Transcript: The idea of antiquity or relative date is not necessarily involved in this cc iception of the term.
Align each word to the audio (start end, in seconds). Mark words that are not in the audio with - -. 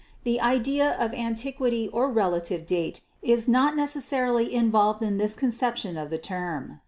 The 0.23 0.41
idea 0.41 0.93
of 0.97 1.13
antiquity 1.13 1.87
or 1.93 2.09
relative 2.09 2.65
date 2.65 3.01
is 3.21 3.47
not 3.47 3.75
necessarily 3.75 4.51
involved 4.51 5.03
in 5.03 5.19
this 5.19 5.35
cc 5.35 5.49
iception 5.73 6.01
of 6.01 6.09
the 6.09 6.17
term. 6.17 6.79